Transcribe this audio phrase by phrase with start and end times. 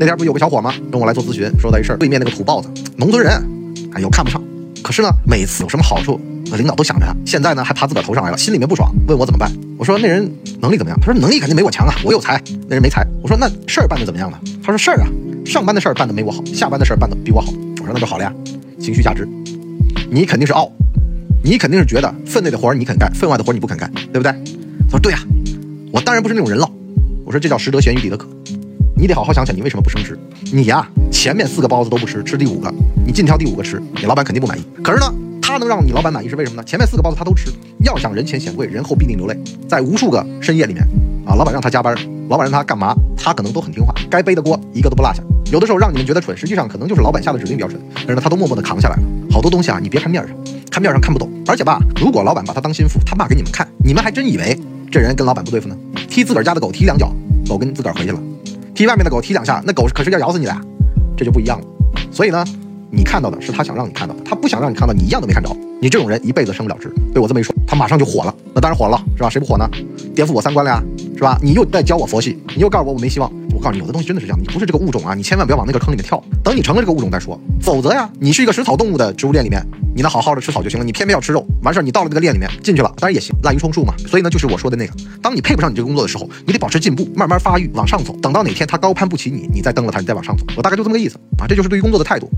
[0.00, 0.72] 那天不有个小伙吗？
[0.90, 3.34] 跟我来做咨询，说的一事儿，对面那个土包子，农村人，
[3.92, 4.42] 哎呦看不上。
[4.82, 6.18] 可是呢，每次有什么好处，
[6.56, 7.14] 领导都想着他。
[7.26, 9.52] 现在呢，还爬自个头上来了，心里面不爽，问我怎么办。
[9.76, 10.26] 我说那人
[10.58, 10.98] 能力怎么样？
[11.02, 12.42] 他说能力肯定没我强啊，我有才。
[12.66, 13.06] 那人没才。
[13.20, 14.40] 我说那事儿办的怎么样了？
[14.64, 15.06] 他说事儿啊，
[15.44, 17.52] 上班的事儿办的没我好，下班的事儿办的比我好。
[17.52, 18.32] 我说那就好了呀。
[18.78, 19.28] 情绪价值，
[20.10, 20.72] 你肯定是傲，
[21.44, 24.32] 你肯定是觉得分内的活你肯干，分外的活你不肯干，对不对？
[24.84, 25.18] 他说对呀，
[25.92, 26.66] 我当然不是那种人了。
[27.26, 28.26] 我说这叫识得咸鱼抵得渴。
[29.00, 30.18] 你得好好想想，你为什么不升职？
[30.52, 32.70] 你呀，前面四个包子都不吃，吃第五个，
[33.06, 34.62] 你尽挑第五个吃，你老板肯定不满意。
[34.84, 36.62] 可是呢，他能让你老板满意是为什么呢？
[36.64, 37.50] 前面四个包子他都吃。
[37.82, 39.34] 要想人前显贵，人后必定流泪。
[39.66, 40.86] 在无数个深夜里面，
[41.24, 41.96] 啊，老板让他加班，
[42.28, 45.22] 老板让他干嘛，他可能都很听话，该背的锅一个都不落下。
[45.50, 49.02] 有的时候让你们觉得蠢，实际上可能就是老板下的指令比较蠢，但是呢，他都默默的扛下来了。
[49.30, 50.36] 好多东西啊，你别看面上，
[50.70, 51.26] 看面上看不懂。
[51.46, 54.60] 而且吧，如果老板把他当心腹，他骂给你们看，你们还真以为
[54.92, 55.76] 这人跟老板不对付呢？
[56.06, 57.10] 踢自个儿家的狗踢两脚，
[57.48, 58.20] 狗跟自个儿回去了。
[58.80, 60.56] 踢外面的狗踢两下，那狗可是要咬死你的，
[61.14, 61.66] 这就不一样了。
[62.10, 62.42] 所以呢，
[62.90, 65.54] 你看到的是他想让你看到的，他不想让你看到，你一样都没看着。
[65.82, 66.90] 你这种人一辈子升不了职。
[67.12, 68.34] 被我这么一说，他马上就火了。
[68.54, 69.28] 那当然火了，是吧？
[69.28, 69.68] 谁不火呢？
[70.14, 70.82] 颠覆我三观了呀，
[71.14, 71.38] 是吧？
[71.42, 73.30] 你又在教我佛系，你又告诉我我没希望。
[73.60, 76.22] 我告诉你，有的东西真的是这样，你不是这个物种啊，你千万不要往那个坑里面跳。
[76.42, 79.62] 等你成了这个物种再说，否则呀，你是一个食草动物的植物链里面，
[79.94, 80.84] 你能好好的吃草就行了。
[80.84, 83.92] 你偏偏要吃肉，完事儿你到了这个链里面进去了，当然也行，滥竽充数嘛。
[84.08, 88.16] 所以呢，就是我说的那个，当你配不上你这个工作的时候，你得保持进步，慢慢发育，往上走。
[88.22, 90.46] 等到哪天他高攀不起你，你再蹬了他，你再往上走。
[90.56, 92.30] 我大概就这么个意思啊，这就是对于工作的态度。